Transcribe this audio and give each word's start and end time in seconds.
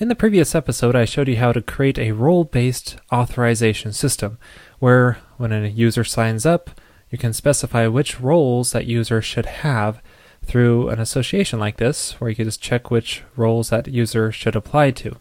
In 0.00 0.06
the 0.06 0.14
previous 0.14 0.54
episode, 0.54 0.94
I 0.94 1.04
showed 1.04 1.26
you 1.26 1.38
how 1.38 1.50
to 1.50 1.60
create 1.60 1.98
a 1.98 2.12
role 2.12 2.44
based 2.44 2.98
authorization 3.12 3.92
system 3.92 4.38
where 4.78 5.18
when 5.38 5.50
a 5.50 5.66
user 5.66 6.04
signs 6.04 6.46
up, 6.46 6.70
you 7.10 7.18
can 7.18 7.32
specify 7.32 7.88
which 7.88 8.20
roles 8.20 8.70
that 8.70 8.86
user 8.86 9.20
should 9.20 9.46
have 9.46 10.00
through 10.44 10.88
an 10.88 11.00
association 11.00 11.58
like 11.58 11.78
this, 11.78 12.12
where 12.20 12.30
you 12.30 12.36
can 12.36 12.44
just 12.44 12.62
check 12.62 12.92
which 12.92 13.24
roles 13.34 13.70
that 13.70 13.88
user 13.88 14.30
should 14.30 14.54
apply 14.54 14.92
to. 14.92 15.16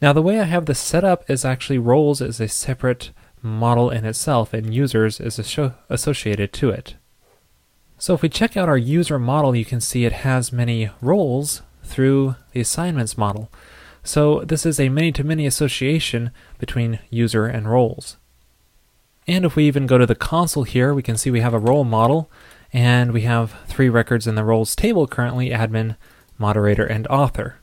Now, 0.00 0.12
the 0.12 0.22
way 0.22 0.38
I 0.38 0.44
have 0.44 0.66
this 0.66 0.78
set 0.78 1.02
up 1.02 1.28
is 1.28 1.44
actually 1.44 1.78
roles 1.78 2.20
is 2.20 2.40
a 2.40 2.46
separate 2.46 3.10
model 3.42 3.90
in 3.90 4.04
itself, 4.04 4.54
and 4.54 4.72
users 4.72 5.18
is 5.18 5.40
associated 5.90 6.52
to 6.52 6.70
it. 6.70 6.94
So 7.98 8.14
if 8.14 8.22
we 8.22 8.28
check 8.28 8.56
out 8.56 8.68
our 8.68 8.78
user 8.78 9.18
model, 9.18 9.56
you 9.56 9.64
can 9.64 9.80
see 9.80 10.04
it 10.04 10.12
has 10.12 10.52
many 10.52 10.90
roles 11.00 11.62
through 11.84 12.36
the 12.52 12.60
assignments 12.60 13.16
model. 13.16 13.50
So 14.02 14.40
this 14.40 14.66
is 14.66 14.78
a 14.78 14.88
many-to-many 14.88 15.46
association 15.46 16.30
between 16.58 16.98
user 17.10 17.46
and 17.46 17.70
roles. 17.70 18.16
And 19.26 19.44
if 19.44 19.56
we 19.56 19.66
even 19.66 19.86
go 19.86 19.96
to 19.96 20.06
the 20.06 20.14
console 20.14 20.64
here, 20.64 20.92
we 20.92 21.02
can 21.02 21.16
see 21.16 21.30
we 21.30 21.40
have 21.40 21.54
a 21.54 21.58
role 21.58 21.84
model, 21.84 22.30
and 22.72 23.12
we 23.12 23.22
have 23.22 23.54
three 23.66 23.88
records 23.88 24.26
in 24.26 24.34
the 24.34 24.44
roles 24.44 24.76
table 24.76 25.06
currently, 25.06 25.50
admin, 25.50 25.96
moderator, 26.36 26.84
and 26.84 27.06
author. 27.06 27.56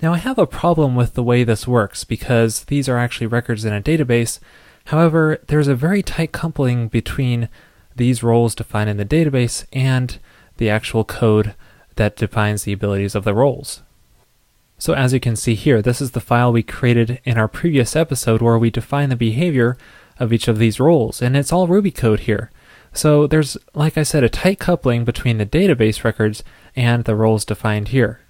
Now 0.00 0.12
I 0.12 0.18
have 0.18 0.38
a 0.38 0.46
problem 0.46 0.94
with 0.94 1.14
the 1.14 1.22
way 1.22 1.42
this 1.42 1.66
works 1.66 2.04
because 2.04 2.64
these 2.64 2.88
are 2.88 2.98
actually 2.98 3.26
records 3.26 3.64
in 3.64 3.72
a 3.72 3.80
database. 3.80 4.38
However, 4.86 5.40
there's 5.46 5.68
a 5.68 5.74
very 5.74 6.02
tight 6.02 6.32
coupling 6.32 6.88
between 6.88 7.48
these 7.96 8.22
roles 8.22 8.54
defined 8.54 8.90
in 8.90 8.96
the 8.96 9.04
database 9.04 9.64
and 9.72 10.18
the 10.56 10.68
actual 10.70 11.04
code 11.04 11.54
that 11.96 12.16
defines 12.16 12.64
the 12.64 12.72
abilities 12.72 13.14
of 13.14 13.24
the 13.24 13.34
roles. 13.34 13.82
So 14.78 14.94
as 14.94 15.12
you 15.12 15.20
can 15.20 15.36
see 15.36 15.54
here, 15.54 15.80
this 15.80 16.00
is 16.00 16.10
the 16.10 16.20
file 16.20 16.52
we 16.52 16.62
created 16.62 17.20
in 17.24 17.38
our 17.38 17.48
previous 17.48 17.94
episode 17.94 18.42
where 18.42 18.58
we 18.58 18.70
define 18.70 19.10
the 19.10 19.16
behavior 19.16 19.76
of 20.18 20.32
each 20.32 20.48
of 20.48 20.58
these 20.58 20.80
roles, 20.80 21.22
and 21.22 21.36
it's 21.36 21.52
all 21.52 21.68
Ruby 21.68 21.90
code 21.90 22.20
here. 22.20 22.50
So 22.92 23.26
there's, 23.26 23.56
like 23.74 23.96
I 23.96 24.02
said, 24.02 24.24
a 24.24 24.28
tight 24.28 24.58
coupling 24.58 25.04
between 25.04 25.38
the 25.38 25.46
database 25.46 26.04
records 26.04 26.42
and 26.76 27.04
the 27.04 27.14
roles 27.14 27.44
defined 27.44 27.88
here. 27.88 28.20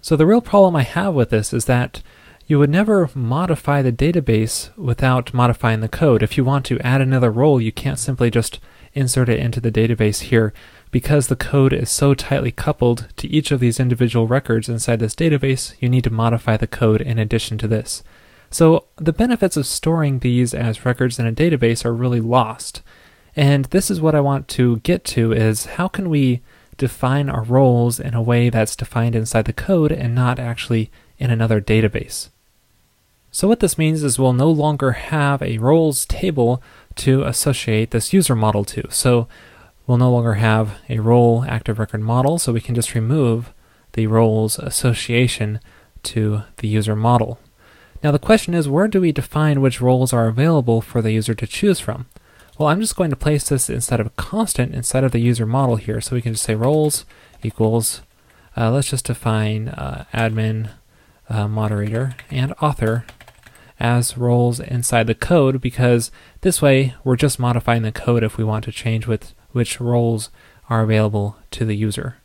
So 0.00 0.16
the 0.16 0.26
real 0.26 0.42
problem 0.42 0.76
I 0.76 0.82
have 0.82 1.14
with 1.14 1.30
this 1.30 1.52
is 1.52 1.64
that 1.64 2.02
you 2.46 2.58
would 2.58 2.70
never 2.70 3.08
modify 3.14 3.80
the 3.80 3.90
database 3.90 4.76
without 4.76 5.32
modifying 5.32 5.80
the 5.80 5.88
code. 5.88 6.22
If 6.22 6.36
you 6.36 6.44
want 6.44 6.66
to 6.66 6.78
add 6.80 7.00
another 7.00 7.30
role, 7.30 7.60
you 7.60 7.72
can't 7.72 7.98
simply 7.98 8.30
just 8.30 8.60
insert 8.92 9.30
it 9.30 9.40
into 9.40 9.60
the 9.60 9.72
database 9.72 10.24
here 10.24 10.52
because 10.94 11.26
the 11.26 11.34
code 11.34 11.72
is 11.72 11.90
so 11.90 12.14
tightly 12.14 12.52
coupled 12.52 13.08
to 13.16 13.26
each 13.26 13.50
of 13.50 13.58
these 13.58 13.80
individual 13.80 14.28
records 14.28 14.68
inside 14.68 15.00
this 15.00 15.16
database, 15.16 15.74
you 15.80 15.88
need 15.88 16.04
to 16.04 16.08
modify 16.08 16.56
the 16.56 16.68
code 16.68 17.00
in 17.00 17.18
addition 17.18 17.58
to 17.58 17.66
this. 17.66 18.04
So 18.48 18.84
the 18.94 19.12
benefits 19.12 19.56
of 19.56 19.66
storing 19.66 20.20
these 20.20 20.54
as 20.54 20.86
records 20.86 21.18
in 21.18 21.26
a 21.26 21.32
database 21.32 21.84
are 21.84 21.92
really 21.92 22.20
lost. 22.20 22.80
And 23.34 23.64
this 23.64 23.90
is 23.90 24.00
what 24.00 24.14
I 24.14 24.20
want 24.20 24.46
to 24.50 24.76
get 24.84 25.04
to 25.06 25.32
is 25.32 25.66
how 25.66 25.88
can 25.88 26.08
we 26.08 26.42
define 26.76 27.28
our 27.28 27.42
roles 27.42 27.98
in 27.98 28.14
a 28.14 28.22
way 28.22 28.48
that's 28.48 28.76
defined 28.76 29.16
inside 29.16 29.46
the 29.46 29.52
code 29.52 29.90
and 29.90 30.14
not 30.14 30.38
actually 30.38 30.92
in 31.18 31.32
another 31.32 31.60
database. 31.60 32.28
So 33.32 33.48
what 33.48 33.58
this 33.58 33.76
means 33.76 34.04
is 34.04 34.16
we'll 34.16 34.32
no 34.32 34.48
longer 34.48 34.92
have 34.92 35.42
a 35.42 35.58
roles 35.58 36.06
table 36.06 36.62
to 36.94 37.24
associate 37.24 37.90
this 37.90 38.12
user 38.12 38.36
model 38.36 38.64
to. 38.66 38.88
So 38.90 39.26
we'll 39.86 39.98
no 39.98 40.10
longer 40.10 40.34
have 40.34 40.78
a 40.88 40.98
role 40.98 41.44
active 41.46 41.78
record 41.78 42.00
model, 42.00 42.38
so 42.38 42.52
we 42.52 42.60
can 42.60 42.74
just 42.74 42.94
remove 42.94 43.52
the 43.92 44.06
roles 44.06 44.58
association 44.58 45.60
to 46.02 46.42
the 46.58 46.68
user 46.68 46.96
model. 46.96 47.38
Now 48.02 48.10
the 48.10 48.18
question 48.18 48.54
is, 48.54 48.68
where 48.68 48.88
do 48.88 49.00
we 49.00 49.12
define 49.12 49.60
which 49.60 49.80
roles 49.80 50.12
are 50.12 50.28
available 50.28 50.80
for 50.80 51.00
the 51.00 51.12
user 51.12 51.34
to 51.34 51.46
choose 51.46 51.80
from? 51.80 52.06
Well, 52.58 52.68
I'm 52.68 52.80
just 52.80 52.96
going 52.96 53.10
to 53.10 53.16
place 53.16 53.48
this 53.48 53.68
instead 53.68 53.98
of 53.98 54.06
a 54.06 54.10
constant 54.10 54.74
inside 54.74 55.04
of 55.04 55.12
the 55.12 55.20
user 55.20 55.46
model 55.46 55.76
here. 55.76 56.00
So 56.00 56.14
we 56.14 56.22
can 56.22 56.34
just 56.34 56.44
say 56.44 56.54
roles 56.54 57.04
equals, 57.42 58.02
uh, 58.56 58.70
let's 58.70 58.90
just 58.90 59.06
define 59.06 59.68
uh, 59.68 60.04
admin, 60.12 60.70
uh, 61.28 61.48
moderator, 61.48 62.14
and 62.30 62.52
author 62.60 63.06
as 63.80 64.16
roles 64.16 64.60
inside 64.60 65.08
the 65.08 65.14
code 65.14 65.60
because 65.60 66.12
this 66.42 66.62
way 66.62 66.94
we're 67.02 67.16
just 67.16 67.40
modifying 67.40 67.82
the 67.82 67.90
code 67.90 68.22
if 68.22 68.36
we 68.36 68.44
want 68.44 68.64
to 68.64 68.72
change 68.72 69.06
with 69.06 69.34
which 69.54 69.80
roles 69.80 70.30
are 70.68 70.82
available 70.82 71.36
to 71.52 71.64
the 71.64 71.76
user. 71.76 72.18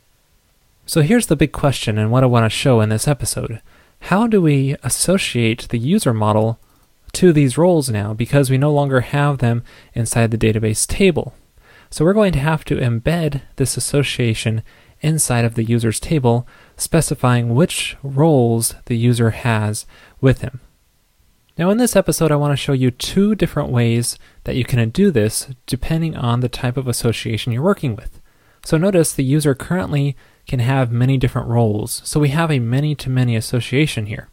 So 0.85 1.01
here's 1.01 1.27
the 1.27 1.35
big 1.35 1.51
question 1.51 1.97
and 1.97 2.11
what 2.11 2.23
I 2.23 2.27
want 2.27 2.45
to 2.45 2.49
show 2.49 2.81
in 2.81 2.89
this 2.89 3.07
episode. 3.07 3.61
How 4.03 4.27
do 4.27 4.41
we 4.41 4.75
associate 4.83 5.67
the 5.69 5.79
user 5.79 6.13
model 6.13 6.59
to 7.13 7.33
these 7.33 7.57
roles 7.57 7.89
now 7.89 8.13
because 8.13 8.49
we 8.49 8.57
no 8.57 8.71
longer 8.71 9.01
have 9.01 9.39
them 9.39 9.63
inside 9.93 10.31
the 10.31 10.37
database 10.37 10.87
table. 10.87 11.33
So 11.89 12.05
we're 12.05 12.13
going 12.13 12.33
to 12.33 12.39
have 12.39 12.63
to 12.65 12.75
embed 12.75 13.41
this 13.55 13.77
association 13.77 14.63
inside 15.01 15.45
of 15.45 15.55
the 15.55 15.63
user's 15.63 15.99
table, 15.99 16.47
specifying 16.77 17.55
which 17.55 17.97
roles 18.03 18.75
the 18.85 18.97
user 18.97 19.31
has 19.31 19.85
with 20.21 20.41
him. 20.41 20.59
Now 21.59 21.71
in 21.71 21.77
this 21.77 21.97
episode, 21.97 22.31
I 22.31 22.37
want 22.37 22.53
to 22.53 22.55
show 22.55 22.71
you 22.71 22.89
two 22.89 23.35
different 23.35 23.69
ways 23.69 24.17
that 24.45 24.55
you 24.55 24.63
can 24.63 24.89
do 24.91 25.11
this 25.11 25.49
depending 25.65 26.15
on 26.15 26.39
the 26.39 26.47
type 26.47 26.77
of 26.77 26.87
association 26.87 27.51
you're 27.51 27.61
working 27.61 27.97
with. 27.97 28.21
So 28.63 28.77
notice 28.77 29.11
the 29.11 29.25
user 29.25 29.53
currently 29.53 30.15
can 30.47 30.59
have 30.59 30.89
many 30.89 31.17
different 31.17 31.49
roles, 31.49 32.01
so 32.05 32.17
we 32.17 32.29
have 32.29 32.49
a 32.49 32.59
many-to-many 32.59 33.35
association 33.35 34.05
here. 34.05 34.29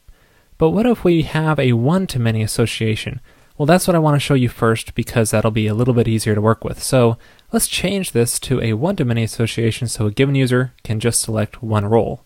But 0.57 0.71
what 0.71 0.87
if 0.87 1.03
we 1.03 1.23
have 1.23 1.59
a 1.59 1.73
one-to-many 1.73 2.43
association? 2.43 3.21
Well, 3.59 3.67
that's 3.67 3.89
what 3.89 3.97
I 3.97 3.99
want 3.99 4.15
to 4.15 4.21
show 4.21 4.35
you 4.35 4.49
first 4.49 4.95
because 4.95 5.33
that'll 5.33 5.51
be 5.51 5.67
a 5.67 5.75
little 5.75 5.95
bit 5.95 6.07
easier 6.07 6.37
to 6.37 6.41
work 6.41 6.63
with. 6.63 6.81
So 6.81 7.19
let's 7.51 7.67
change 7.67 8.13
this 8.13 8.39
to 8.39 8.61
a 8.61 8.75
one-to-many 8.75 9.25
association 9.25 9.89
so 9.89 10.07
a 10.07 10.13
given 10.13 10.37
user 10.37 10.75
can 10.85 11.01
just 11.01 11.23
select 11.23 11.61
one 11.61 11.87
role. 11.87 12.26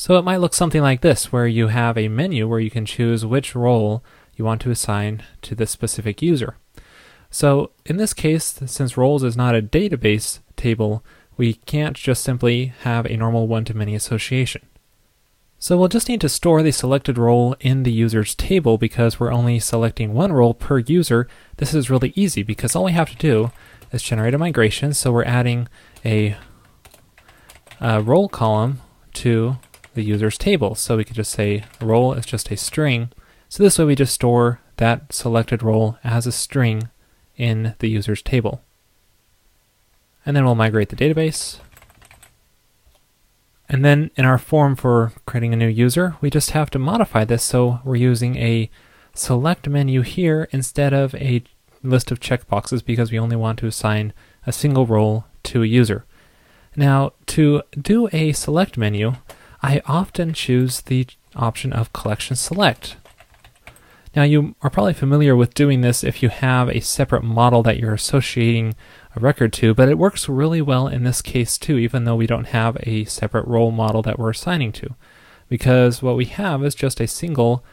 So 0.00 0.16
it 0.16 0.24
might 0.24 0.38
look 0.38 0.54
something 0.54 0.80
like 0.80 1.02
this, 1.02 1.30
where 1.30 1.46
you 1.46 1.66
have 1.66 1.98
a 1.98 2.08
menu 2.08 2.48
where 2.48 2.58
you 2.58 2.70
can 2.70 2.86
choose 2.86 3.26
which 3.26 3.54
role 3.54 4.02
you 4.34 4.46
want 4.46 4.62
to 4.62 4.70
assign 4.70 5.22
to 5.42 5.54
this 5.54 5.70
specific 5.70 6.22
user. 6.22 6.56
So 7.30 7.72
in 7.84 7.98
this 7.98 8.14
case, 8.14 8.60
since 8.64 8.96
roles 8.96 9.22
is 9.22 9.36
not 9.36 9.54
a 9.54 9.60
database 9.60 10.38
table, 10.56 11.04
we 11.36 11.52
can't 11.52 11.94
just 11.94 12.24
simply 12.24 12.72
have 12.80 13.04
a 13.04 13.16
normal 13.18 13.46
one-to-many 13.46 13.94
association. 13.94 14.62
So 15.58 15.76
we'll 15.76 15.88
just 15.88 16.08
need 16.08 16.22
to 16.22 16.30
store 16.30 16.62
the 16.62 16.72
selected 16.72 17.18
role 17.18 17.54
in 17.60 17.82
the 17.82 17.92
user's 17.92 18.34
table 18.34 18.78
because 18.78 19.20
we're 19.20 19.30
only 19.30 19.58
selecting 19.58 20.14
one 20.14 20.32
role 20.32 20.54
per 20.54 20.78
user. 20.78 21.28
This 21.58 21.74
is 21.74 21.90
really 21.90 22.14
easy 22.16 22.42
because 22.42 22.74
all 22.74 22.84
we 22.84 22.92
have 22.92 23.10
to 23.10 23.16
do 23.16 23.52
is 23.92 24.02
generate 24.02 24.32
a 24.32 24.38
migration. 24.38 24.94
So 24.94 25.12
we're 25.12 25.24
adding 25.24 25.68
a, 26.06 26.38
a 27.82 28.00
role 28.00 28.30
column 28.30 28.80
to 29.12 29.58
the 29.94 30.04
user's 30.04 30.38
table. 30.38 30.74
So 30.74 30.96
we 30.96 31.04
could 31.04 31.16
just 31.16 31.32
say 31.32 31.64
role 31.80 32.12
is 32.14 32.26
just 32.26 32.50
a 32.50 32.56
string. 32.56 33.10
So 33.48 33.62
this 33.62 33.78
way 33.78 33.84
we 33.84 33.94
just 33.94 34.14
store 34.14 34.60
that 34.76 35.12
selected 35.12 35.62
role 35.62 35.98
as 36.04 36.26
a 36.26 36.32
string 36.32 36.88
in 37.36 37.74
the 37.78 37.88
user's 37.88 38.22
table. 38.22 38.62
And 40.24 40.36
then 40.36 40.44
we'll 40.44 40.54
migrate 40.54 40.90
the 40.90 40.96
database. 40.96 41.58
And 43.68 43.84
then 43.84 44.10
in 44.16 44.24
our 44.24 44.38
form 44.38 44.74
for 44.76 45.12
creating 45.26 45.52
a 45.52 45.56
new 45.56 45.68
user, 45.68 46.16
we 46.20 46.28
just 46.28 46.50
have 46.50 46.70
to 46.70 46.78
modify 46.78 47.24
this 47.24 47.42
so 47.42 47.80
we're 47.84 47.96
using 47.96 48.36
a 48.36 48.68
select 49.14 49.68
menu 49.68 50.02
here 50.02 50.48
instead 50.50 50.92
of 50.92 51.14
a 51.14 51.42
list 51.82 52.10
of 52.10 52.20
checkboxes 52.20 52.84
because 52.84 53.10
we 53.10 53.18
only 53.18 53.36
want 53.36 53.58
to 53.60 53.66
assign 53.66 54.12
a 54.46 54.52
single 54.52 54.86
role 54.86 55.24
to 55.44 55.62
a 55.62 55.66
user. 55.66 56.04
Now, 56.76 57.12
to 57.26 57.62
do 57.80 58.08
a 58.12 58.32
select 58.32 58.76
menu, 58.76 59.14
I 59.62 59.82
often 59.86 60.32
choose 60.32 60.80
the 60.80 61.06
option 61.36 61.72
of 61.72 61.92
collection 61.92 62.36
select. 62.36 62.96
Now, 64.16 64.24
you 64.24 64.56
are 64.62 64.70
probably 64.70 64.94
familiar 64.94 65.36
with 65.36 65.54
doing 65.54 65.82
this 65.82 66.02
if 66.02 66.22
you 66.22 66.30
have 66.30 66.68
a 66.68 66.80
separate 66.80 67.22
model 67.22 67.62
that 67.62 67.78
you're 67.78 67.94
associating 67.94 68.74
a 69.14 69.20
record 69.20 69.52
to, 69.54 69.72
but 69.72 69.88
it 69.88 69.98
works 69.98 70.28
really 70.28 70.60
well 70.60 70.88
in 70.88 71.04
this 71.04 71.22
case 71.22 71.56
too, 71.56 71.78
even 71.78 72.04
though 72.04 72.16
we 72.16 72.26
don't 72.26 72.48
have 72.48 72.76
a 72.82 73.04
separate 73.04 73.46
role 73.46 73.70
model 73.70 74.02
that 74.02 74.18
we're 74.18 74.30
assigning 74.30 74.72
to. 74.72 74.94
Because 75.48 76.02
what 76.02 76.16
we 76.16 76.24
have 76.24 76.64
is 76.64 76.74
just 76.74 77.00
a 77.00 77.06
single 77.06 77.64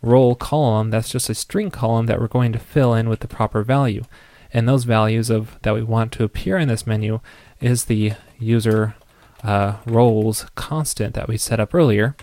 role 0.00 0.34
column 0.34 0.90
that's 0.90 1.10
just 1.10 1.30
a 1.30 1.34
string 1.34 1.70
column 1.70 2.06
that 2.06 2.20
we're 2.20 2.28
going 2.28 2.52
to 2.52 2.58
fill 2.58 2.94
in 2.94 3.08
with 3.08 3.20
the 3.20 3.28
proper 3.28 3.62
value. 3.62 4.04
And 4.52 4.68
those 4.68 4.84
values 4.84 5.30
of 5.30 5.58
that 5.62 5.74
we 5.74 5.82
want 5.82 6.12
to 6.12 6.24
appear 6.24 6.56
in 6.58 6.68
this 6.68 6.86
menu 6.86 7.20
is 7.60 7.86
the 7.86 8.12
user 8.38 8.94
uh, 9.44 9.76
roles 9.86 10.46
constant 10.54 11.14
that 11.14 11.28
we 11.28 11.36
set 11.36 11.60
up 11.60 11.74
earlier. 11.74 12.16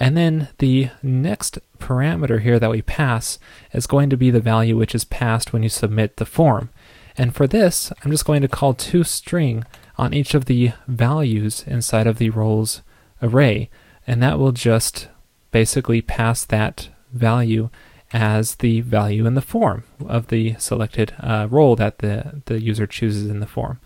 And 0.00 0.16
then 0.16 0.48
the 0.58 0.90
next 1.02 1.58
parameter 1.78 2.40
here 2.40 2.58
that 2.58 2.70
we 2.70 2.82
pass 2.82 3.38
is 3.72 3.86
going 3.86 4.10
to 4.10 4.16
be 4.16 4.30
the 4.30 4.40
value 4.40 4.76
which 4.76 4.94
is 4.94 5.04
passed 5.04 5.52
when 5.52 5.62
you 5.62 5.68
submit 5.68 6.16
the 6.16 6.24
form. 6.24 6.70
And 7.16 7.34
for 7.34 7.46
this, 7.46 7.92
I'm 8.02 8.10
just 8.10 8.24
going 8.24 8.42
to 8.42 8.48
call 8.48 8.74
toString 8.74 9.64
on 9.96 10.12
each 10.12 10.34
of 10.34 10.46
the 10.46 10.72
values 10.88 11.64
inside 11.66 12.06
of 12.06 12.18
the 12.18 12.30
roles 12.30 12.82
array. 13.22 13.70
and 14.06 14.22
that 14.22 14.38
will 14.38 14.52
just 14.52 15.08
basically 15.50 16.02
pass 16.02 16.44
that 16.44 16.88
value 17.12 17.70
as 18.12 18.56
the 18.56 18.80
value 18.82 19.24
in 19.24 19.34
the 19.34 19.40
form 19.40 19.84
of 20.06 20.26
the 20.28 20.54
selected 20.58 21.14
uh, 21.20 21.46
role 21.50 21.74
that 21.76 21.98
the, 21.98 22.42
the 22.46 22.60
user 22.60 22.86
chooses 22.86 23.30
in 23.30 23.40
the 23.40 23.46
form. 23.46 23.80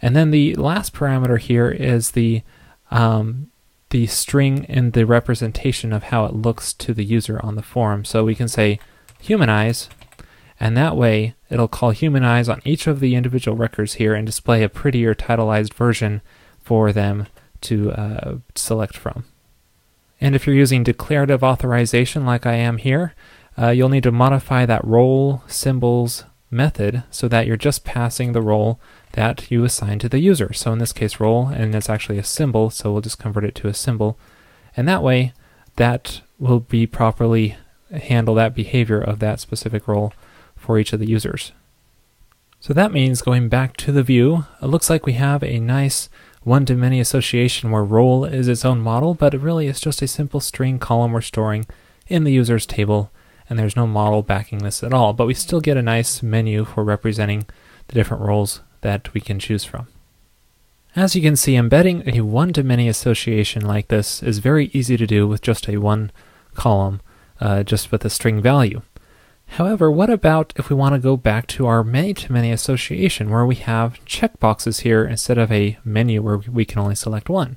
And 0.00 0.14
then 0.14 0.30
the 0.30 0.54
last 0.54 0.94
parameter 0.94 1.38
here 1.38 1.70
is 1.70 2.12
the 2.12 2.42
um, 2.90 3.50
the 3.90 4.06
string 4.06 4.64
in 4.64 4.90
the 4.90 5.06
representation 5.06 5.92
of 5.92 6.04
how 6.04 6.24
it 6.26 6.34
looks 6.34 6.72
to 6.74 6.92
the 6.92 7.04
user 7.04 7.40
on 7.42 7.54
the 7.54 7.62
form. 7.62 8.04
So 8.04 8.24
we 8.24 8.34
can 8.34 8.48
say 8.48 8.78
humanize, 9.20 9.88
and 10.60 10.76
that 10.76 10.96
way 10.96 11.34
it'll 11.50 11.68
call 11.68 11.90
humanize 11.90 12.48
on 12.48 12.60
each 12.64 12.86
of 12.86 13.00
the 13.00 13.14
individual 13.14 13.56
records 13.56 13.94
here 13.94 14.14
and 14.14 14.26
display 14.26 14.62
a 14.62 14.68
prettier 14.68 15.14
titleized 15.14 15.72
version 15.74 16.20
for 16.62 16.92
them 16.92 17.26
to 17.62 17.92
uh, 17.92 18.36
select 18.54 18.96
from. 18.96 19.24
And 20.20 20.34
if 20.34 20.46
you're 20.46 20.56
using 20.56 20.82
declarative 20.82 21.42
authorization 21.42 22.26
like 22.26 22.44
I 22.44 22.54
am 22.54 22.78
here, 22.78 23.14
uh, 23.56 23.70
you'll 23.70 23.88
need 23.88 24.02
to 24.02 24.12
modify 24.12 24.66
that 24.66 24.84
role 24.84 25.42
symbols 25.46 26.24
method 26.50 27.04
so 27.10 27.28
that 27.28 27.46
you're 27.46 27.56
just 27.56 27.84
passing 27.84 28.32
the 28.32 28.42
role 28.42 28.80
that 29.12 29.50
you 29.50 29.64
assign 29.64 29.98
to 30.00 30.08
the 30.08 30.18
user. 30.18 30.52
So 30.52 30.72
in 30.72 30.78
this 30.78 30.92
case, 30.92 31.20
role, 31.20 31.48
and 31.48 31.74
it's 31.74 31.90
actually 31.90 32.18
a 32.18 32.24
symbol, 32.24 32.70
so 32.70 32.92
we'll 32.92 33.00
just 33.00 33.18
convert 33.18 33.44
it 33.44 33.54
to 33.56 33.68
a 33.68 33.74
symbol. 33.74 34.18
And 34.76 34.86
that 34.88 35.02
way, 35.02 35.32
that 35.76 36.20
will 36.38 36.60
be 36.60 36.86
properly 36.86 37.56
handle 37.90 38.34
that 38.34 38.54
behavior 38.54 39.00
of 39.00 39.18
that 39.18 39.40
specific 39.40 39.88
role 39.88 40.12
for 40.56 40.78
each 40.78 40.92
of 40.92 41.00
the 41.00 41.08
users. 41.08 41.52
So 42.60 42.74
that 42.74 42.92
means 42.92 43.22
going 43.22 43.48
back 43.48 43.76
to 43.78 43.92
the 43.92 44.02
view, 44.02 44.44
it 44.60 44.66
looks 44.66 44.90
like 44.90 45.06
we 45.06 45.12
have 45.14 45.42
a 45.42 45.60
nice 45.60 46.08
one-to-many 46.42 47.00
association 47.00 47.70
where 47.70 47.84
role 47.84 48.24
is 48.24 48.48
its 48.48 48.64
own 48.64 48.80
model, 48.80 49.14
but 49.14 49.34
it 49.34 49.40
really 49.40 49.66
is 49.66 49.80
just 49.80 50.02
a 50.02 50.08
simple 50.08 50.40
string 50.40 50.78
column 50.78 51.12
we're 51.12 51.20
storing 51.20 51.66
in 52.08 52.24
the 52.24 52.32
user's 52.32 52.66
table, 52.66 53.10
and 53.48 53.58
there's 53.58 53.76
no 53.76 53.86
model 53.86 54.22
backing 54.22 54.58
this 54.58 54.82
at 54.82 54.92
all, 54.92 55.12
but 55.12 55.26
we 55.26 55.34
still 55.34 55.60
get 55.60 55.76
a 55.76 55.82
nice 55.82 56.22
menu 56.22 56.64
for 56.64 56.82
representing 56.82 57.46
the 57.88 57.94
different 57.94 58.22
roles 58.22 58.60
that 58.80 59.12
we 59.14 59.20
can 59.20 59.38
choose 59.38 59.64
from. 59.64 59.88
As 60.96 61.14
you 61.14 61.22
can 61.22 61.36
see, 61.36 61.54
embedding 61.54 62.02
a 62.08 62.22
one-to-many 62.22 62.88
association 62.88 63.64
like 63.64 63.88
this 63.88 64.22
is 64.22 64.38
very 64.38 64.66
easy 64.72 64.96
to 64.96 65.06
do 65.06 65.28
with 65.28 65.42
just 65.42 65.68
a 65.68 65.76
one 65.76 66.10
column, 66.54 67.00
uh, 67.40 67.62
just 67.62 67.92
with 67.92 68.04
a 68.04 68.10
string 68.10 68.40
value. 68.42 68.82
However, 69.52 69.90
what 69.90 70.10
about 70.10 70.52
if 70.56 70.68
we 70.68 70.76
want 70.76 70.94
to 70.94 70.98
go 70.98 71.16
back 71.16 71.46
to 71.48 71.66
our 71.66 71.82
many-to-many 71.82 72.50
association 72.52 73.30
where 73.30 73.46
we 73.46 73.54
have 73.56 74.04
checkboxes 74.04 74.80
here 74.80 75.04
instead 75.04 75.38
of 75.38 75.50
a 75.50 75.78
menu 75.84 76.20
where 76.20 76.38
we 76.38 76.64
can 76.64 76.78
only 76.80 76.94
select 76.94 77.28
one? 77.28 77.56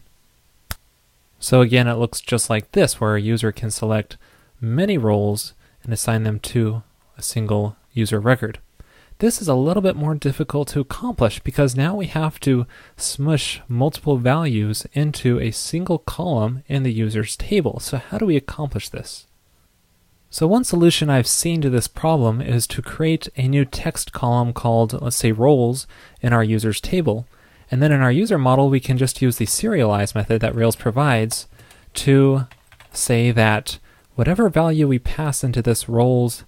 So 1.39 1.61
again, 1.61 1.87
it 1.87 1.95
looks 1.95 2.21
just 2.21 2.49
like 2.49 2.71
this, 2.71 3.01
where 3.01 3.15
a 3.15 3.21
user 3.21 3.51
can 3.51 3.71
select 3.71 4.17
many 4.61 4.97
roles 4.97 5.53
and 5.83 5.91
assign 5.91 6.23
them 6.23 6.39
to 6.39 6.83
a 7.17 7.21
single 7.21 7.75
user 7.91 8.19
record. 8.19 8.59
This 9.21 9.39
is 9.39 9.47
a 9.47 9.53
little 9.53 9.83
bit 9.83 9.95
more 9.95 10.15
difficult 10.15 10.69
to 10.69 10.79
accomplish 10.79 11.41
because 11.41 11.75
now 11.75 11.93
we 11.93 12.07
have 12.07 12.39
to 12.39 12.65
smush 12.97 13.61
multiple 13.67 14.17
values 14.17 14.87
into 14.93 15.39
a 15.39 15.51
single 15.51 15.99
column 15.99 16.63
in 16.67 16.81
the 16.81 16.91
user's 16.91 17.37
table. 17.37 17.79
So 17.79 17.97
how 17.97 18.17
do 18.17 18.25
we 18.25 18.35
accomplish 18.35 18.89
this? 18.89 19.27
So 20.31 20.47
one 20.47 20.63
solution 20.63 21.11
I've 21.11 21.27
seen 21.27 21.61
to 21.61 21.69
this 21.69 21.87
problem 21.87 22.41
is 22.41 22.65
to 22.65 22.81
create 22.81 23.29
a 23.35 23.47
new 23.47 23.63
text 23.63 24.11
column 24.11 24.53
called, 24.53 24.99
let's 24.99 25.17
say, 25.17 25.31
roles 25.31 25.85
in 26.23 26.33
our 26.33 26.43
user's 26.43 26.81
table. 26.81 27.27
And 27.69 27.79
then 27.79 27.91
in 27.91 28.01
our 28.01 28.11
user 28.11 28.39
model, 28.39 28.71
we 28.71 28.79
can 28.79 28.97
just 28.97 29.21
use 29.21 29.37
the 29.37 29.45
serialize 29.45 30.15
method 30.15 30.41
that 30.41 30.55
Rails 30.55 30.75
provides 30.75 31.45
to 31.93 32.47
say 32.91 33.29
that 33.29 33.77
whatever 34.15 34.49
value 34.49 34.87
we 34.87 34.97
pass 34.97 35.43
into 35.43 35.61
this 35.61 35.87
roles 35.87 36.43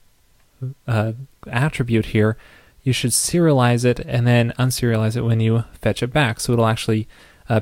uh, 0.88 1.12
attribute 1.46 2.08
here 2.08 2.36
you 2.84 2.94
should 2.94 3.12
serialize 3.12 3.86
it 3.86 4.00
and 4.02 4.28
then 4.28 4.54
unserialize 4.60 5.16
it 5.16 5.22
when 5.22 5.40
you 5.40 5.64
fetch 5.74 6.04
it 6.04 6.12
back. 6.12 6.40
So 6.40 6.54
it'll 6.54 6.68
actually 6.68 7.08
uh, 7.50 7.62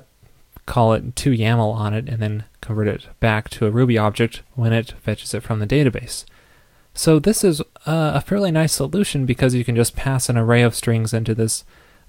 call 0.65 0.93
it 0.93 1.15
to 1.17 1.31
YAML 1.31 1.73
on 1.73 1.93
it 1.93 2.09
and 2.09 2.21
then 2.21 2.43
convert 2.59 2.87
it 2.87 3.07
back 3.19 3.49
to 3.51 3.65
a 3.65 3.71
Ruby 3.71 3.97
object 3.97 4.41
when 4.55 4.73
it 4.73 4.93
fetches 5.01 5.33
it 5.33 5.43
from 5.43 5.59
the 5.59 5.67
database. 5.67 6.25
So 6.93 7.19
this 7.19 7.43
is 7.43 7.61
a 7.85 8.21
fairly 8.21 8.51
nice 8.51 8.73
solution 8.73 9.25
because 9.25 9.53
you 9.53 9.63
can 9.63 9.75
just 9.75 9.95
pass 9.95 10.27
an 10.27 10.37
array 10.37 10.61
of 10.61 10.75
strings 10.75 11.13
into 11.13 11.33
this 11.33 11.63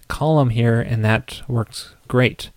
column 0.09 0.51
here 0.51 0.81
and 0.81 1.05
that 1.05 1.43
works 1.47 1.95
great. 2.09 2.51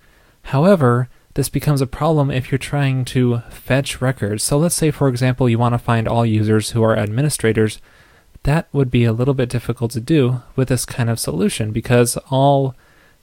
However, 0.44 1.10
this 1.36 1.50
becomes 1.50 1.82
a 1.82 1.88
problem 1.88 2.32
if 2.32 2.52
you're 2.52 2.58
trying 2.58 3.06
to 3.06 3.42
fetch 3.50 4.02
records. 4.02 4.44
So 4.44 4.58
let's 4.58 4.76
say, 4.76 4.90
for 4.90 5.08
example, 5.08 5.50
you 5.50 5.60
want 5.60 5.74
to 5.74 5.80
find 5.80 6.08
all 6.08 6.26
users 6.26 6.72
who 6.72 6.82
are 6.82 6.98
administrators 6.98 7.80
that 8.46 8.68
would 8.72 8.92
be 8.92 9.04
a 9.04 9.14
little 9.14 9.34
bit 9.34 9.50
difficult 9.50 9.92
to 9.92 10.00
do 10.00 10.42
with 10.56 10.70
this 10.70 10.86
kind 10.86 11.10
of 11.10 11.20
solution 11.20 11.72
because 11.72 12.16
all 12.30 12.76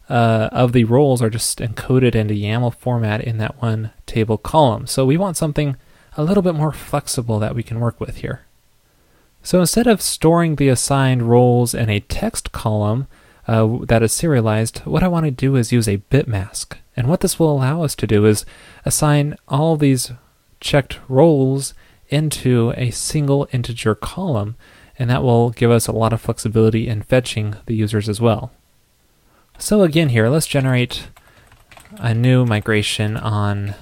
uh, 0.08 0.48
of 0.50 0.72
the 0.72 0.84
roles 0.84 1.22
are 1.22 1.30
just 1.30 1.60
encoded 1.60 2.14
into 2.14 2.34
YAML 2.34 2.74
format 2.74 3.20
in 3.20 3.38
that 3.38 3.60
one 3.62 3.92
table 4.04 4.36
column. 4.36 4.86
So 4.86 5.06
we 5.06 5.16
want 5.16 5.36
something 5.36 5.76
a 6.16 6.24
little 6.24 6.42
bit 6.42 6.56
more 6.56 6.72
flexible 6.72 7.38
that 7.38 7.54
we 7.54 7.62
can 7.62 7.78
work 7.78 8.00
with 8.00 8.16
here. 8.16 8.42
So 9.44 9.60
instead 9.60 9.86
of 9.86 10.02
storing 10.02 10.56
the 10.56 10.68
assigned 10.68 11.22
roles 11.22 11.72
in 11.72 11.88
a 11.88 12.00
text 12.00 12.50
column 12.50 13.06
uh, 13.46 13.78
that 13.86 14.02
is 14.02 14.12
serialized, 14.12 14.80
what 14.80 15.04
I 15.04 15.08
want 15.08 15.24
to 15.26 15.30
do 15.30 15.54
is 15.54 15.72
use 15.72 15.88
a 15.88 15.96
bit 15.96 16.26
mask. 16.26 16.78
And 16.96 17.08
what 17.08 17.20
this 17.20 17.38
will 17.38 17.50
allow 17.50 17.82
us 17.84 17.94
to 17.96 18.06
do 18.06 18.26
is 18.26 18.44
assign 18.84 19.36
all 19.46 19.76
these 19.76 20.12
checked 20.60 20.98
roles 21.08 21.74
into 22.08 22.74
a 22.76 22.90
single 22.90 23.48
integer 23.52 23.94
column 23.94 24.56
and 25.02 25.10
that 25.10 25.24
will 25.24 25.50
give 25.50 25.68
us 25.68 25.88
a 25.88 25.92
lot 25.92 26.12
of 26.12 26.20
flexibility 26.20 26.86
in 26.86 27.02
fetching 27.02 27.56
the 27.66 27.74
users 27.74 28.08
as 28.08 28.20
well. 28.20 28.52
So 29.58 29.82
again 29.82 30.10
here, 30.10 30.28
let's 30.28 30.46
generate 30.46 31.08
a 31.98 32.14
new 32.14 32.46
migration 32.46 33.16
on 33.16 33.74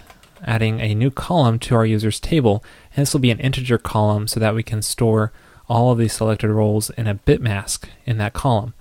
adding 0.43 0.81
a 0.81 0.95
new 0.95 1.11
column 1.11 1.59
to 1.59 1.75
our 1.75 1.85
users 1.85 2.21
table, 2.21 2.65
and 2.97 3.03
this 3.03 3.13
will 3.13 3.21
be 3.21 3.31
an 3.31 3.39
integer 3.39 3.77
column 3.77 4.29
so 4.29 4.41
that 4.41 4.55
we 4.55 4.63
can 4.63 4.81
store 4.81 5.31
all 5.69 5.93
of 5.93 5.99
these 5.99 6.15
selected 6.15 6.49
roles 6.49 6.89
in 6.89 7.07
a 7.07 7.13
bit 7.13 7.43
mask 7.43 7.91
in 8.07 8.17
that 8.17 8.33
column. 8.33 8.73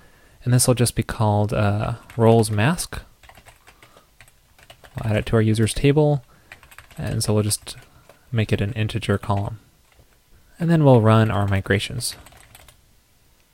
And 0.45 0.53
this 0.53 0.65
will 0.65 0.75
just 0.75 0.95
be 0.95 1.03
called 1.03 1.51
uh, 1.51 1.95
roles 2.15 2.49
mask. 2.49 3.01
We'll 4.95 5.11
add 5.11 5.17
it 5.17 5.25
to 5.25 5.35
our 5.35 5.41
users 5.41 5.73
table, 5.73 6.23
and 6.97 7.21
so 7.21 7.33
we'll 7.33 7.43
just 7.43 7.75
make 8.31 8.53
it 8.53 8.61
an 8.61 8.71
integer 8.75 9.17
column 9.17 9.59
and 10.59 10.69
then 10.69 10.83
we'll 10.83 11.01
run 11.01 11.31
our 11.31 11.47
migrations. 11.47 12.15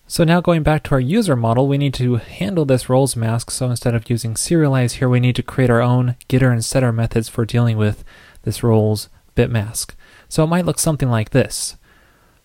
So 0.08 0.24
now 0.24 0.40
going 0.40 0.62
back 0.62 0.84
to 0.84 0.92
our 0.92 1.00
user 1.00 1.36
model, 1.36 1.68
we 1.68 1.80
need 1.80 1.94
to 1.96 2.18
handle 2.18 2.66
this 2.66 2.90
roles 2.90 3.16
mask. 3.16 3.50
So 3.50 3.70
instead 3.70 3.96
of 3.96 4.10
using 4.10 4.36
serialize 4.36 4.94
here, 4.94 5.10
we 5.10 5.20
need 5.20 5.36
to 5.38 5.44
create 5.44 5.72
our 5.72 5.82
own 5.82 6.16
getter 6.28 6.52
and 6.52 6.64
setter 6.64 6.92
methods 6.92 7.28
for 7.28 7.44
dealing 7.44 7.76
with 7.78 8.04
this 8.44 8.62
roles 8.62 9.10
bit 9.34 9.50
mask. 9.50 9.96
So 10.30 10.44
it 10.44 10.48
might 10.48 10.66
look 10.66 10.78
something 10.78 11.10
like 11.10 11.32
this. 11.32 11.76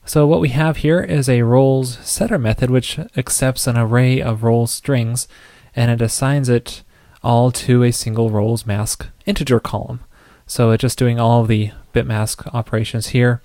So 0.06 0.26
what 0.26 0.40
we 0.40 0.48
have 0.48 0.78
here 0.78 1.00
is 1.02 1.28
a 1.28 1.42
roles 1.42 1.98
setter 1.98 2.38
method, 2.38 2.70
which 2.70 2.98
accepts 3.16 3.66
an 3.66 3.76
array 3.76 4.22
of 4.22 4.42
roles 4.42 4.72
strings, 4.72 5.28
and 5.76 5.90
it 5.90 6.00
assigns 6.00 6.48
it 6.48 6.82
all 7.22 7.52
to 7.52 7.82
a 7.82 7.92
single 7.92 8.30
roles 8.30 8.64
mask 8.64 9.06
integer 9.26 9.60
column. 9.60 10.00
So 10.46 10.70
it's 10.70 10.80
just 10.80 10.98
doing 10.98 11.20
all 11.20 11.44
the 11.44 11.72
bit 11.92 12.06
mask 12.06 12.46
operations 12.54 13.08
here 13.08 13.42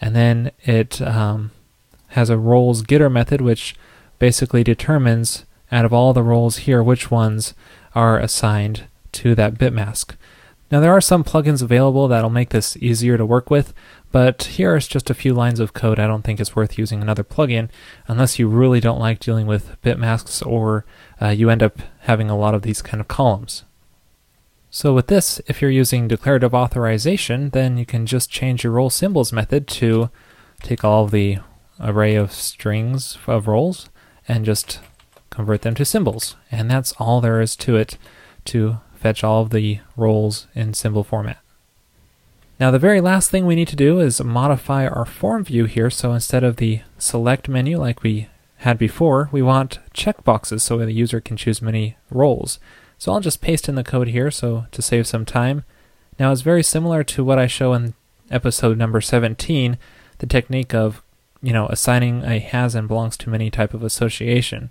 and 0.00 0.14
then 0.14 0.50
it 0.64 1.00
um, 1.02 1.50
has 2.16 2.30
a 2.30 2.38
roles 2.38 2.80
getter 2.80 3.10
method 3.10 3.42
which 3.42 3.76
basically 4.18 4.64
determines 4.64 5.44
out 5.70 5.84
of 5.84 5.92
all 5.92 6.14
the 6.14 6.22
roles 6.22 6.58
here 6.58 6.82
which 6.82 7.10
ones 7.10 7.52
are 7.94 8.18
assigned 8.18 8.84
to 9.12 9.34
that 9.34 9.58
bit 9.58 9.72
mask. 9.72 10.16
Now 10.70 10.80
there 10.80 10.92
are 10.92 11.00
some 11.02 11.22
plugins 11.22 11.62
available 11.62 12.08
that'll 12.08 12.30
make 12.30 12.48
this 12.48 12.74
easier 12.78 13.18
to 13.18 13.26
work 13.26 13.50
with, 13.50 13.74
but 14.10 14.44
here 14.44 14.74
is 14.74 14.88
just 14.88 15.10
a 15.10 15.14
few 15.14 15.34
lines 15.34 15.60
of 15.60 15.74
code. 15.74 15.98
I 15.98 16.06
don't 16.06 16.22
think 16.22 16.40
it's 16.40 16.56
worth 16.56 16.78
using 16.78 17.02
another 17.02 17.22
plugin 17.22 17.68
unless 18.08 18.38
you 18.38 18.48
really 18.48 18.80
don't 18.80 18.98
like 18.98 19.20
dealing 19.20 19.46
with 19.46 19.76
bit 19.82 19.98
masks 19.98 20.40
or 20.40 20.86
uh, 21.20 21.28
you 21.28 21.50
end 21.50 21.62
up 21.62 21.80
having 22.00 22.30
a 22.30 22.38
lot 22.38 22.54
of 22.54 22.62
these 22.62 22.80
kind 22.80 23.00
of 23.00 23.08
columns. 23.08 23.64
So 24.70 24.94
with 24.94 25.08
this, 25.08 25.38
if 25.46 25.60
you're 25.60 25.70
using 25.70 26.08
declarative 26.08 26.54
authorization, 26.54 27.50
then 27.50 27.76
you 27.76 27.84
can 27.84 28.06
just 28.06 28.30
change 28.30 28.64
your 28.64 28.72
role 28.72 28.90
symbols 28.90 29.34
method 29.34 29.68
to 29.68 30.08
take 30.62 30.82
all 30.82 31.04
of 31.04 31.10
the 31.10 31.38
array 31.80 32.14
of 32.14 32.32
strings 32.32 33.18
of 33.26 33.46
roles 33.46 33.88
and 34.26 34.44
just 34.44 34.80
convert 35.30 35.62
them 35.62 35.74
to 35.74 35.84
symbols. 35.84 36.36
And 36.50 36.70
that's 36.70 36.92
all 36.98 37.20
there 37.20 37.40
is 37.40 37.56
to 37.56 37.76
it 37.76 37.98
to 38.46 38.78
fetch 38.94 39.22
all 39.22 39.42
of 39.42 39.50
the 39.50 39.80
roles 39.96 40.46
in 40.54 40.74
symbol 40.74 41.04
format. 41.04 41.38
Now 42.58 42.70
the 42.70 42.78
very 42.78 43.00
last 43.00 43.30
thing 43.30 43.44
we 43.44 43.54
need 43.54 43.68
to 43.68 43.76
do 43.76 44.00
is 44.00 44.22
modify 44.22 44.86
our 44.86 45.04
form 45.04 45.44
view 45.44 45.66
here. 45.66 45.90
So 45.90 46.12
instead 46.12 46.42
of 46.42 46.56
the 46.56 46.80
select 46.98 47.48
menu 47.48 47.78
like 47.78 48.02
we 48.02 48.28
had 48.58 48.78
before, 48.78 49.28
we 49.30 49.42
want 49.42 49.78
checkboxes 49.94 50.62
so 50.62 50.78
the 50.78 50.90
user 50.92 51.20
can 51.20 51.36
choose 51.36 51.60
many 51.60 51.96
roles. 52.10 52.58
So 52.98 53.12
I'll 53.12 53.20
just 53.20 53.42
paste 53.42 53.68
in 53.68 53.74
the 53.74 53.84
code 53.84 54.08
here 54.08 54.30
so 54.30 54.66
to 54.72 54.80
save 54.80 55.06
some 55.06 55.26
time. 55.26 55.64
Now, 56.18 56.32
it's 56.32 56.40
very 56.40 56.62
similar 56.62 57.04
to 57.04 57.22
what 57.22 57.38
I 57.38 57.46
show 57.46 57.74
in 57.74 57.92
episode 58.30 58.78
number 58.78 59.02
17, 59.02 59.76
the 60.18 60.26
technique 60.26 60.74
of, 60.74 61.02
you 61.46 61.52
know, 61.52 61.68
assigning 61.68 62.24
a 62.24 62.40
has 62.40 62.74
and 62.74 62.88
belongs 62.88 63.16
to 63.16 63.30
many 63.30 63.50
type 63.50 63.72
of 63.72 63.84
association. 63.84 64.68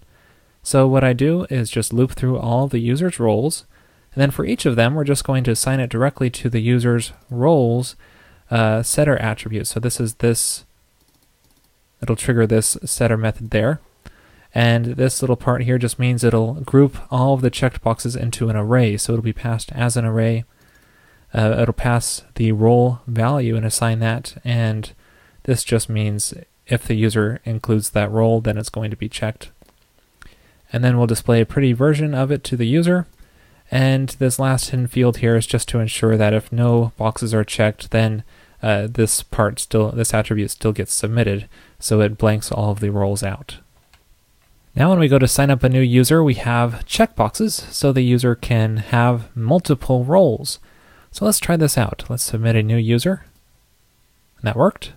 So 0.62 0.86
what 0.86 1.06
I 1.06 1.14
do 1.14 1.48
is 1.50 1.70
just 1.70 1.94
loop 1.94 2.12
through 2.12 2.38
all 2.38 2.68
the 2.68 2.80
user's 2.80 3.18
roles, 3.18 3.66
and 4.14 4.22
then 4.22 4.30
for 4.30 4.44
each 4.44 4.66
of 4.66 4.76
them, 4.76 4.94
we're 4.94 5.06
just 5.06 5.24
going 5.24 5.46
to 5.46 5.52
assign 5.52 5.80
it 5.80 5.90
directly 5.90 6.30
to 6.32 6.50
the 6.50 6.60
user's 6.60 7.14
roles 7.30 7.96
uh, 8.52 8.84
setter 8.84 9.16
attribute. 9.18 9.68
So 9.68 9.80
this 9.80 10.02
is 10.02 10.16
this, 10.16 10.66
it'll 12.02 12.18
trigger 12.18 12.46
this 12.46 12.78
setter 12.84 13.16
method 13.16 13.52
there. 13.52 13.80
And 14.54 14.86
this 14.98 15.22
little 15.22 15.38
part 15.38 15.64
here 15.64 15.78
just 15.78 15.98
means 15.98 16.26
it'll 16.26 16.56
group 16.56 16.98
all 17.10 17.36
of 17.36 17.42
the 17.42 17.50
checked 17.50 17.82
boxes 17.82 18.18
into 18.18 18.50
an 18.50 18.58
array. 18.58 18.98
So 18.98 19.14
it'll 19.14 19.24
be 19.24 19.34
passed 19.34 19.72
as 19.72 19.96
an 19.96 20.04
array. 20.04 20.44
Uh, 21.34 21.56
it'll 21.62 21.74
pass 21.74 22.24
the 22.36 22.52
role 22.52 23.00
value 23.08 23.56
and 23.56 23.66
assign 23.66 24.00
that. 24.00 24.36
And 24.44 24.92
this 25.44 25.64
just 25.64 25.90
means 25.90 26.34
if 26.68 26.86
the 26.86 26.96
user 26.96 27.42
includes 27.46 27.92
that 27.92 28.12
role, 28.12 28.42
then 28.42 28.58
it's 28.58 28.70
going 28.70 28.92
to 28.92 28.98
be 28.98 29.10
checked. 29.10 29.52
And 30.74 30.84
then 30.84 30.98
we'll 30.98 31.08
display 31.08 31.42
a 31.42 31.46
pretty 31.46 31.74
version 31.74 32.14
of 32.14 32.32
it 32.32 32.44
to 32.46 32.58
the 32.58 32.68
user. 32.68 33.08
And 33.72 34.10
this 34.10 34.40
last 34.40 34.70
hidden 34.70 34.88
field 34.88 35.18
here 35.18 35.36
is 35.36 35.48
just 35.48 35.68
to 35.70 35.80
ensure 35.80 36.18
that 36.18 36.34
if 36.34 36.52
no 36.52 36.92
boxes 36.98 37.34
are 37.34 37.44
checked, 37.44 37.92
then 37.92 38.24
uh, 38.62 38.88
this 38.90 39.24
part 39.24 39.60
still, 39.60 39.92
this 39.92 40.14
attribute 40.14 40.52
still 40.52 40.72
gets 40.72 40.94
submitted, 40.94 41.48
so 41.80 42.02
it 42.02 42.18
blanks 42.18 42.52
all 42.52 42.72
of 42.72 42.80
the 42.80 42.90
roles 42.90 43.24
out. 43.24 43.58
Now 44.76 44.90
when 44.90 45.00
we 45.00 45.08
go 45.08 45.20
to 45.20 45.28
sign 45.28 45.50
up 45.50 45.64
a 45.64 45.70
new 45.70 45.82
user, 45.82 46.24
we 46.24 46.34
have 46.36 46.84
checkboxes, 46.86 47.72
so 47.72 47.92
the 47.92 48.02
user 48.02 48.36
can 48.36 48.78
have 48.78 49.36
multiple 49.36 50.04
roles. 50.04 50.60
So 51.12 51.26
let's 51.26 51.40
try 51.40 51.56
this 51.56 51.78
out. 51.78 52.04
Let's 52.10 52.24
submit 52.24 52.56
a 52.56 52.64
new 52.64 52.78
user. 52.78 53.24
And 54.38 54.48
that 54.48 54.58
worked. 54.58 54.94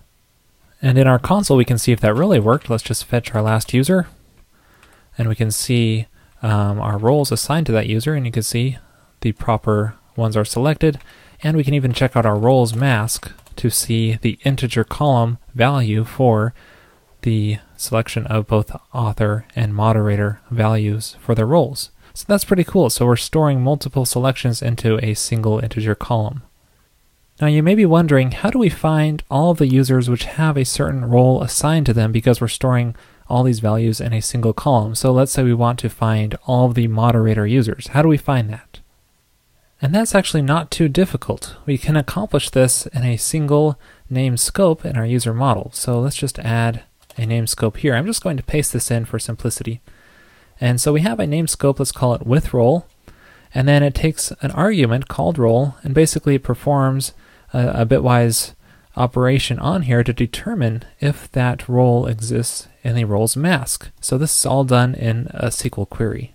And 0.81 0.97
in 0.97 1.07
our 1.07 1.19
console, 1.19 1.57
we 1.57 1.65
can 1.65 1.77
see 1.77 1.91
if 1.91 1.99
that 2.01 2.13
really 2.15 2.39
worked. 2.39 2.69
Let's 2.69 2.83
just 2.83 3.05
fetch 3.05 3.35
our 3.35 3.41
last 3.41 3.73
user. 3.73 4.07
And 5.17 5.27
we 5.27 5.35
can 5.35 5.51
see 5.51 6.07
um, 6.41 6.79
our 6.79 6.97
roles 6.97 7.31
assigned 7.31 7.65
to 7.65 7.71
that 7.73 7.87
user, 7.87 8.13
and 8.13 8.25
you 8.25 8.31
can 8.31 8.43
see 8.43 8.77
the 9.21 9.33
proper 9.33 9.95
ones 10.15 10.37
are 10.37 10.45
selected. 10.45 10.99
And 11.43 11.57
we 11.57 11.63
can 11.63 11.73
even 11.73 11.93
check 11.93 12.15
out 12.15 12.25
our 12.25 12.37
roles 12.37 12.73
mask 12.73 13.31
to 13.57 13.69
see 13.69 14.17
the 14.21 14.39
integer 14.45 14.85
column 14.85 15.37
value 15.53 16.05
for 16.05 16.53
the 17.23 17.57
selection 17.75 18.25
of 18.27 18.47
both 18.47 18.75
author 18.93 19.45
and 19.55 19.75
moderator 19.75 20.39
values 20.49 21.17
for 21.19 21.35
their 21.35 21.45
roles. 21.45 21.91
So 22.13 22.25
that's 22.27 22.45
pretty 22.45 22.63
cool. 22.63 22.89
So 22.89 23.05
we're 23.05 23.17
storing 23.17 23.61
multiple 23.61 24.05
selections 24.05 24.61
into 24.61 25.03
a 25.03 25.13
single 25.13 25.59
integer 25.59 25.95
column. 25.95 26.43
Now 27.41 27.47
you 27.47 27.63
may 27.63 27.75
be 27.75 27.85
wondering, 27.85 28.31
how 28.31 28.49
do 28.49 28.59
we 28.59 28.69
find 28.69 29.23
all 29.31 29.53
the 29.53 29.67
users 29.67 30.09
which 30.09 30.25
have 30.25 30.57
a 30.57 30.65
certain 30.65 31.05
role 31.05 31.41
assigned 31.41 31.85
to 31.85 31.93
them 31.93 32.11
because 32.11 32.41
we're 32.41 32.49
storing 32.49 32.95
all 33.29 33.43
these 33.43 33.61
values 33.61 34.01
in 34.01 34.11
a 34.11 34.21
single 34.21 34.51
column? 34.51 34.93
So 34.93 35.13
let's 35.13 35.31
say 35.31 35.43
we 35.43 35.53
want 35.53 35.79
to 35.79 35.89
find 35.89 36.35
all 36.45 36.67
the 36.67 36.87
moderator 36.87 37.47
users. 37.47 37.87
How 37.87 38.01
do 38.01 38.09
we 38.09 38.17
find 38.17 38.49
that? 38.49 38.81
And 39.81 39.95
that's 39.95 40.13
actually 40.13 40.41
not 40.41 40.69
too 40.69 40.89
difficult. 40.89 41.55
We 41.65 41.77
can 41.77 41.95
accomplish 41.95 42.49
this 42.49 42.85
in 42.87 43.03
a 43.03 43.15
single 43.15 43.79
name 44.09 44.35
scope 44.35 44.83
in 44.83 44.97
our 44.97 45.05
user 45.05 45.33
model. 45.33 45.71
So 45.73 46.01
let's 46.01 46.17
just 46.17 46.39
add 46.39 46.83
a 47.17 47.25
name 47.25 47.47
scope 47.47 47.77
here. 47.77 47.95
I'm 47.95 48.05
just 48.05 48.23
going 48.23 48.35
to 48.35 48.43
paste 48.43 48.73
this 48.73 48.91
in 48.91 49.05
for 49.05 49.17
simplicity. 49.17 49.79
And 50.59 50.81
so 50.81 50.91
we 50.91 51.01
have 51.01 51.21
a 51.21 51.27
name 51.27 51.47
scope, 51.47 51.79
let's 51.79 51.93
call 51.93 52.13
it 52.15 52.27
with 52.27 52.53
role, 52.53 52.85
and 53.53 53.65
then 53.65 53.81
it 53.81 53.95
takes 53.95 54.31
an 54.41 54.51
argument 54.51 55.07
called 55.07 55.37
role 55.37 55.75
and 55.83 55.93
basically 55.93 56.37
performs 56.37 57.13
a, 57.53 57.81
a 57.81 57.85
bitwise 57.85 58.53
operation 58.95 59.59
on 59.59 59.83
here 59.83 60.03
to 60.03 60.13
determine 60.13 60.83
if 60.99 61.31
that 61.31 61.69
role 61.69 62.05
exists 62.05 62.67
in 62.83 62.95
the 62.95 63.05
roles 63.05 63.37
mask. 63.37 63.89
So 64.01 64.17
this 64.17 64.37
is 64.37 64.45
all 64.45 64.63
done 64.63 64.95
in 64.95 65.27
a 65.31 65.47
SQL 65.47 65.89
query. 65.89 66.33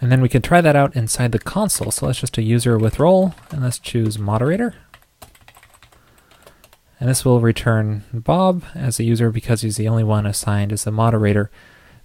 And 0.00 0.12
then 0.12 0.20
we 0.20 0.28
can 0.28 0.42
try 0.42 0.60
that 0.60 0.76
out 0.76 0.96
inside 0.96 1.32
the 1.32 1.38
console. 1.38 1.90
So 1.90 2.06
let's 2.06 2.20
just 2.20 2.36
a 2.36 2.42
user 2.42 2.78
with 2.78 2.98
role 2.98 3.34
and 3.50 3.62
let's 3.62 3.78
choose 3.78 4.18
moderator. 4.18 4.74
And 6.98 7.08
this 7.08 7.24
will 7.24 7.40
return 7.40 8.04
Bob 8.12 8.64
as 8.74 8.98
a 8.98 9.04
user 9.04 9.30
because 9.30 9.60
he's 9.60 9.76
the 9.76 9.88
only 9.88 10.04
one 10.04 10.26
assigned 10.26 10.72
as 10.72 10.84
the 10.84 10.90
moderator 10.90 11.50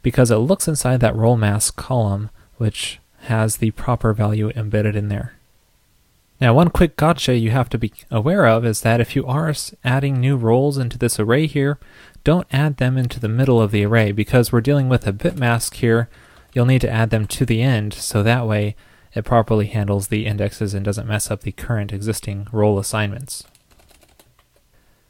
because 0.02 0.32
it 0.32 0.38
looks 0.38 0.68
inside 0.68 1.00
that 1.00 1.16
role 1.16 1.38
mask 1.38 1.76
column 1.76 2.30
which 2.58 3.00
has 3.24 3.58
the 3.58 3.72
proper 3.72 4.14
value 4.14 4.52
embedded 4.56 4.96
in 4.96 5.08
there. 5.08 5.36
Now 6.42 6.56
one 6.56 6.72
quick 6.72 6.98
gotcha 6.98 7.38
you 7.38 7.52
have 7.52 7.70
to 7.70 7.78
be 7.78 7.94
aware 8.10 8.48
of 8.48 8.66
is 8.66 8.82
that 8.82 9.00
if 9.00 9.16
you 9.16 9.24
are 9.28 9.54
adding 9.84 10.20
new 10.20 10.36
roles 10.36 10.80
into 10.80 10.98
this 10.98 11.20
array 11.20 11.46
here, 11.46 11.80
don't 12.24 12.48
add 12.52 12.78
them 12.78 12.98
into 12.98 13.20
the 13.20 13.30
middle 13.30 13.62
of 13.62 13.70
the 13.70 13.86
array 13.86 14.12
because 14.12 14.52
we're 14.52 14.60
dealing 14.60 14.90
with 14.90 15.06
a 15.06 15.14
bit 15.14 15.38
mask 15.38 15.76
here. 15.76 16.10
You'll 16.52 16.66
need 16.66 16.82
to 16.82 16.90
add 16.90 17.12
them 17.12 17.28
to 17.28 17.46
the 17.46 17.62
end 17.62 17.94
so 17.94 18.24
that 18.24 18.48
way 18.48 18.76
it 19.14 19.24
properly 19.24 19.68
handles 19.68 20.08
the 20.08 20.26
indexes 20.26 20.74
and 20.74 20.84
doesn't 20.84 21.08
mess 21.08 21.30
up 21.30 21.42
the 21.42 21.52
current 21.52 21.94
existing 21.94 22.48
role 22.52 22.80
assignments. 22.80 23.44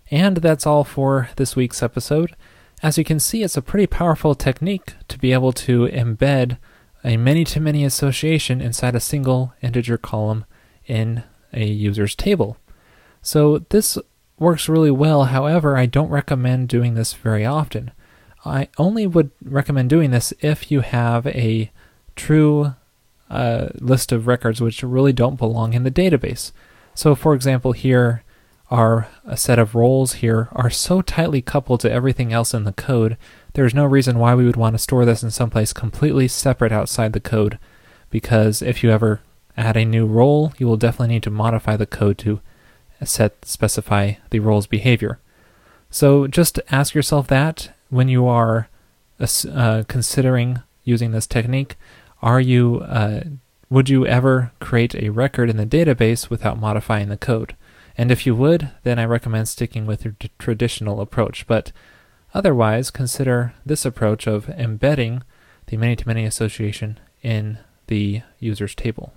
And 0.10 0.38
that's 0.38 0.68
all 0.68 0.84
for 0.84 1.30
this 1.38 1.56
week's 1.56 1.82
episode. 1.82 2.36
As 2.84 2.98
you 2.98 3.06
can 3.06 3.22
see, 3.22 3.42
it's 3.42 3.56
a 3.56 3.62
pretty 3.62 3.88
powerful 3.88 4.36
technique 4.36 4.96
to 5.08 5.18
be 5.18 5.32
able 5.32 5.54
to 5.54 5.88
embed 5.88 6.58
a 7.06 7.16
many-to-many 7.16 7.86
association 7.86 8.60
inside 8.60 8.96
a 8.96 9.00
single 9.00 9.54
integer 9.62 9.98
column 9.98 10.44
in 10.92 11.24
a 11.54 11.66
user's 11.66 12.16
table. 12.16 12.58
So 13.22 13.60
this 13.70 13.98
works 14.38 14.68
really 14.68 14.92
well. 14.92 15.26
However, 15.26 15.78
I 15.78 15.86
don't 15.86 16.10
recommend 16.10 16.68
doing 16.68 16.96
this 16.96 17.14
very 17.14 17.46
often. 17.46 17.92
I 18.44 18.68
only 18.78 19.08
would 19.08 19.32
recommend 19.44 19.90
doing 19.90 20.12
this 20.12 20.34
if 20.42 20.70
you 20.70 20.82
have 20.82 21.26
a 21.28 21.72
true 22.16 22.76
uh, 23.30 23.70
list 23.76 24.12
of 24.12 24.28
records 24.28 24.60
which 24.60 24.84
really 24.84 25.14
don't 25.14 25.38
belong 25.38 25.74
in 25.74 25.84
the 25.84 25.92
database. 25.92 26.52
So, 26.94 27.16
for 27.16 27.34
example, 27.34 27.72
here 27.72 28.24
our 28.70 29.08
a 29.26 29.38
set 29.38 29.60
of 29.60 29.76
roles 29.76 30.14
here 30.14 30.50
are 30.54 30.70
so 30.70 31.02
tightly 31.02 31.42
coupled 31.42 31.82
to 31.82 31.92
everything 31.92 32.34
else 32.34 32.54
in 32.54 32.64
the 32.64 32.74
code, 32.74 33.18
there's 33.54 33.74
no 33.74 33.86
reason 33.86 34.18
why 34.18 34.34
we 34.34 34.46
would 34.46 34.56
want 34.56 34.74
to 34.74 34.80
store 34.80 35.06
this 35.06 35.24
in 35.24 35.32
someplace 35.32 35.74
completely 35.74 36.28
separate 36.28 36.72
outside 36.72 37.14
the 37.14 37.20
code, 37.20 37.60
because 38.10 38.62
if 38.62 38.82
you 38.82 38.90
ever 38.90 39.22
add 39.62 39.78
a 39.78 39.86
new 39.86 40.06
role, 40.06 40.54
you 40.58 40.68
will 40.68 40.78
definitely 40.78 41.16
need 41.16 41.24
to 41.24 41.32
modify 41.32 41.78
the 41.78 41.86
code 41.86 42.18
to 42.20 42.42
set 43.04 43.46
specify 43.46 44.14
the 44.30 44.40
role's 44.40 44.68
behavior. 44.68 45.20
So 45.90 46.28
just 46.28 46.60
ask 46.70 46.94
yourself 46.94 47.28
that 47.28 47.72
when 47.90 48.08
you 48.10 48.28
are 48.28 48.70
uh, 49.22 49.84
considering 49.88 50.62
using 50.84 51.12
this 51.12 51.28
technique. 51.28 51.76
Are 52.22 52.42
you 52.42 52.80
uh, 52.82 53.22
would 53.70 53.90
you 53.90 54.06
ever 54.06 54.52
create 54.60 54.96
a 54.96 55.10
record 55.10 55.50
in 55.50 55.58
the 55.58 55.66
database 55.66 56.30
without 56.30 56.60
modifying 56.60 57.10
the 57.10 57.18
code? 57.18 57.56
And 57.98 58.12
if 58.12 58.26
you 58.26 58.36
would, 58.36 58.70
then 58.84 59.00
I 59.00 59.06
recommend 59.06 59.48
sticking 59.48 59.86
with 59.86 60.04
your 60.04 60.16
traditional 60.40 61.02
approach. 61.02 61.46
But 61.48 61.72
otherwise, 62.34 62.90
consider 62.90 63.54
this 63.66 63.86
approach 63.86 64.28
of 64.28 64.50
embedding 64.50 65.24
the 65.68 65.78
many 65.78 65.96
to 65.96 66.08
many 66.08 66.26
association 66.26 67.00
in 67.22 67.60
the 67.88 68.22
user's 68.40 68.76
table. 68.76 69.14